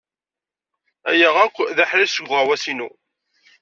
[1.11, 2.89] Aya akk d aḥric seg uɣawas-inu.